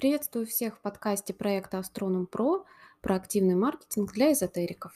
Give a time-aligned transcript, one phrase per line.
[0.00, 2.62] Приветствую всех в подкасте проекта Astronom Pro
[3.02, 4.92] про активный маркетинг для эзотериков.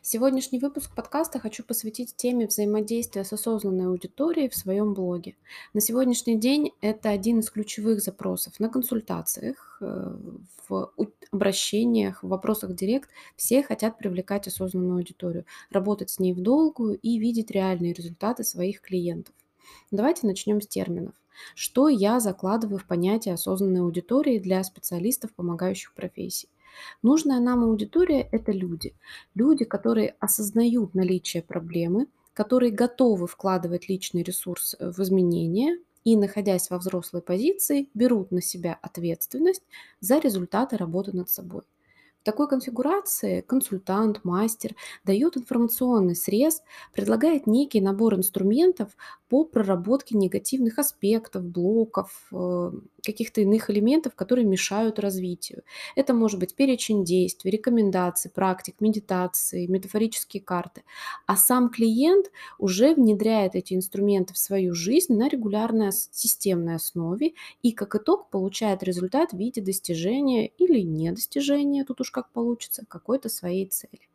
[0.00, 5.36] Сегодняшний выпуск подкаста хочу посвятить теме взаимодействия с осознанной аудиторией в своем блоге.
[5.74, 10.16] На сегодняшний день это один из ключевых запросов на консультациях, э,
[10.68, 10.92] в
[11.30, 13.10] обращениях, в вопросах директ.
[13.36, 18.80] Все хотят привлекать осознанную аудиторию, работать с ней в долгую и видеть реальные результаты своих
[18.80, 19.36] клиентов.
[19.92, 21.14] Давайте начнем с терминов.
[21.54, 26.48] Что я закладываю в понятие осознанной аудитории для специалистов, помогающих профессий?
[27.02, 28.94] Нужная нам аудитория– это люди.
[29.34, 36.70] Люди, которые осознают наличие проблемы, которые готовы вкладывать личный ресурс э, в изменения и, находясь
[36.70, 39.62] во взрослой позиции, берут на себя ответственность
[40.00, 41.62] за результаты работы над собой.
[42.22, 46.62] В такой конфигурации консультант, мастер дает информационный срез,
[46.92, 48.96] предлагает некий набор инструментов
[49.28, 52.70] по проработке негативных аспектов, блоков, э,
[53.04, 55.64] каких-то иных элементов, которые мешают развитию.
[55.96, 60.84] Это может быть перечень действий, рекомендаций, практик, медитации, метафорические карты.
[61.26, 67.72] А сам клиент уже внедряет эти инструменты в свою жизнь на регулярной системной основе и
[67.72, 73.66] как итог получает результат в виде достижения или недостижения, тут уж как получится, какой-то своей
[73.66, 74.08] цели.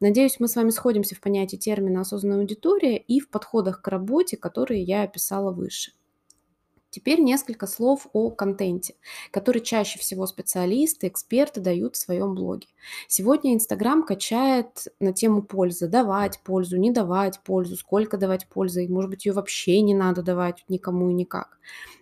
[0.00, 4.36] Надеюсь, мы с вами сходимся в понятии термина осознанная аудитория и в подходах к работе,
[4.36, 5.92] которые я описала выше.
[6.90, 8.94] Теперь несколько слов о контенте,
[9.30, 12.66] который чаще всего специалисты, эксперты дают в своем блоге.
[13.08, 19.10] Сегодня Инстаграм качает на тему пользы, давать пользу, не давать пользу, сколько давать пользы, может
[19.10, 21.58] быть, ее вообще не надо давать никому и никак.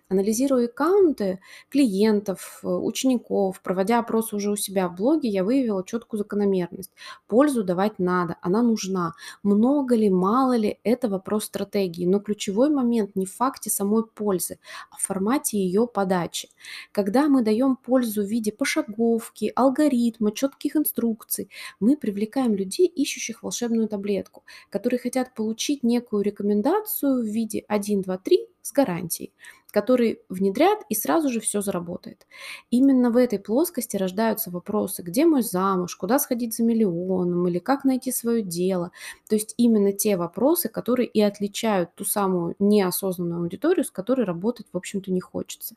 [0.09, 6.19] Анализируя аккаунты клиентов, э, учеников, проводя опросы уже у себя в блоге, я выявила четкую
[6.19, 6.91] закономерность.
[7.27, 9.15] Пользу давать надо, она нужна.
[9.43, 12.05] Много ли, мало ли, это вопрос стратегии.
[12.05, 14.59] Но ключевой момент не в факте самой пользы,
[14.91, 16.47] а в формате ее подачи.
[16.93, 21.49] Когда мы даем пользу в виде пошаговки, алгоритма, четких инструкций,
[21.81, 28.17] мы привлекаем людей, ищущих волшебную таблетку, которые хотят получить некую рекомендацию в виде 1, 2,
[28.19, 29.33] 3 с гарантией
[29.71, 32.25] который внедрят и сразу же все заработает.
[32.69, 37.83] Именно в этой плоскости рождаются вопросы, где мой замуж, куда сходить за миллионом или как
[37.83, 38.91] найти свое дело.
[39.27, 44.67] То есть именно те вопросы, которые и отличают ту самую неосознанную аудиторию, с которой работать,
[44.71, 45.75] в общем-то, не хочется.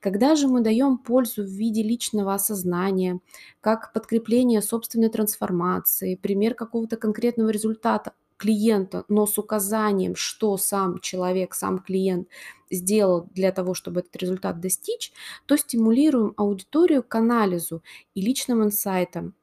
[0.00, 3.20] Когда же мы даем пользу в виде личного осознания,
[3.60, 11.54] как подкрепление собственной трансформации, пример какого-то конкретного результата, клиента, но с указанием, что сам человек,
[11.54, 12.28] сам клиент
[12.70, 15.12] сделал для того, чтобы этот результат достичь,
[15.46, 17.82] то стимулируем аудиторию к анализу
[18.14, 19.34] и личным инсайтам.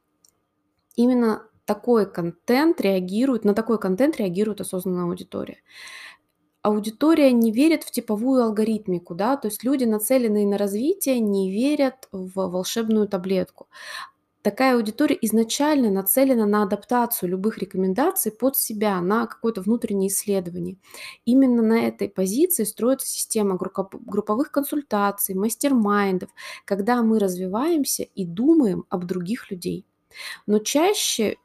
[0.97, 5.61] Именно такой контент реагирует, на такой контент реагирует осознанная аудитория.
[6.61, 12.09] Аудитория не верит в типовую алгоритмику, да, то есть люди, нацеленные на развитие, не верят
[12.11, 13.67] в волшебную таблетку
[14.41, 20.77] такая аудитория изначально нацелена на адаптацию любых рекомендаций под себя, на какое-то внутреннее исследование.
[21.25, 26.29] Именно на этой позиции строится система групповых консультаций, мастер-майндов,
[26.65, 29.85] когда мы развиваемся и думаем об других людей.
[30.47, 31.37] Но чаще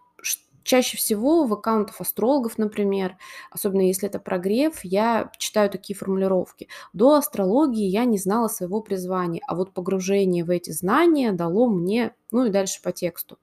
[0.64, 3.16] Чаще всего в аккаунтах астрологов, например,
[3.50, 6.68] особенно если это прогрев, я читаю такие формулировки.
[6.92, 12.14] До астрологии я не знала своего призвания, а вот погружение в эти знания дало мне,
[12.32, 13.38] ну и дальше по тексту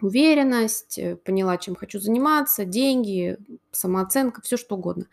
[0.00, 3.36] уверенность, э, поняла, чем хочу заниматься, деньги,
[3.78, 5.06] самооценка, все что угодно.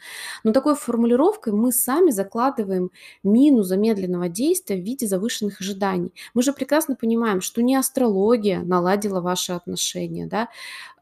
[0.44, 2.92] Но такой формулировкой мы сами закладываем
[3.24, 6.14] мину замедленного действия в виде завышенных ожиданий.
[6.34, 10.50] Мы же прекрасно понимаем, что не астрология наладила ваши отношения, да,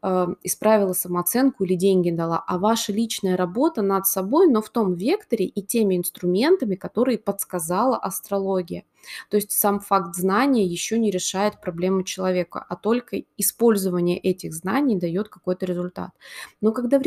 [0.02, 4.94] э, исправила самооценку или деньги дала, а ваша личная работа над собой, но в том
[4.94, 8.84] векторе и теми инструментами, которые подсказала астрология.
[9.30, 14.96] То есть сам факт знания еще не решает проблему человека, а только использование этих знаний
[14.96, 16.10] дает какой-то результат.
[16.60, 17.02] Но когда в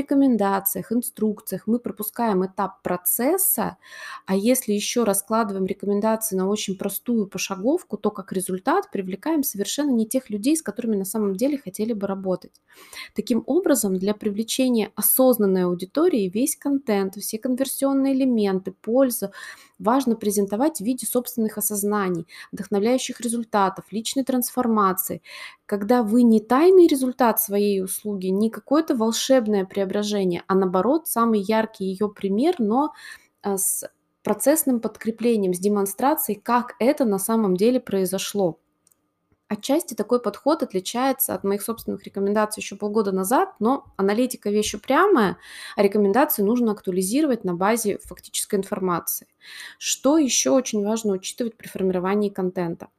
[0.47, 3.77] рекомендациях, инструкциях мы пропускаем этап процесса,
[4.25, 10.07] а если еще раскладываем рекомендации на очень простую пошаговку, то как результат привлекаем совершенно не
[10.07, 12.61] тех людей, с которыми на самом деле хотели бы работать.
[13.15, 19.31] Таким образом, для привлечения осознанной аудитории весь контент, все конверсионные элементы, польза
[19.79, 25.21] важно презентовать в виде собственных осознаний, вдохновляющих результатов, личной трансформации,
[25.65, 31.85] когда вы не тайный результат своей услуги, не какое-то волшебное преображение, а наоборот самый яркий
[31.85, 32.93] ее пример, но
[33.41, 33.89] а, с
[34.23, 38.59] процессным подкреплением, с демонстрацией, как это на самом деле произошло.
[39.49, 45.37] Отчасти такой подход отличается от моих собственных рекомендаций еще полгода назад, но аналитика вещь упрямая,
[45.77, 49.27] а рекомендации нужно актуализировать на базе фактической информации.
[49.79, 52.89] Что еще очень важно учитывать при формировании контента?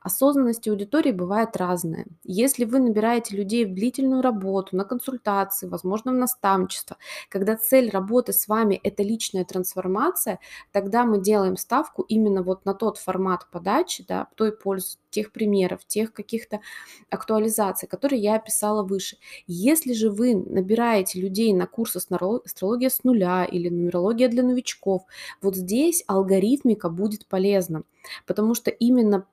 [0.00, 2.06] Осознанность аудитории бывает разная.
[2.24, 6.96] Если вы набираете людей в длительную работу, на консультации, возможно, в наставничество,
[7.28, 10.38] когда цель работы с вами– это личная трансформация,
[10.72, 15.84] тогда мы делаем ставку именно вот на тот формат подачи, да, той пользы, тех примеров,
[15.86, 16.60] тех каких-то
[17.10, 19.16] актуализаций, которые я описала выше.
[19.46, 25.02] Если же вы набираете людей на курс астрология с нуля или нумерология для новичков,
[25.40, 27.82] вот здесь алгоритмика будет полезна,
[28.26, 29.26] потому что именно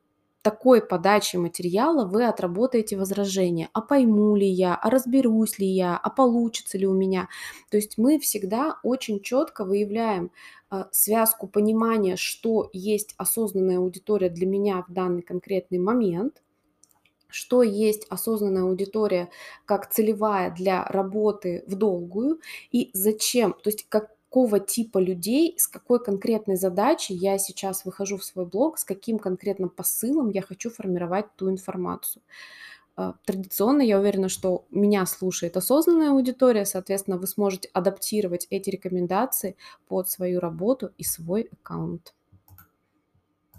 [0.46, 3.70] такой подачи материала вы отработаете возражения.
[3.74, 7.30] А пойму ли я, а разберусь ли я, а получится ли у меня.
[7.72, 10.30] То есть мы всегда очень четко выявляем
[10.70, 16.44] э, связку понимания, что есть осознанная аудитория для меня в данный конкретный момент,
[17.28, 19.30] что есть осознанная аудитория
[19.66, 22.40] как целевая для работы в долгую
[22.72, 28.18] и зачем, то есть как, какого типа людей, с какой конкретной задачей я сейчас выхожу
[28.18, 32.22] в свой блог, с каким конкретным посылом я хочу формировать ту информацию.
[32.98, 39.56] А, традиционно я уверена, что меня слушает осознанная аудитория, соответственно, вы сможете адаптировать эти рекомендации
[39.88, 42.14] под свою работу и свой аккаунт.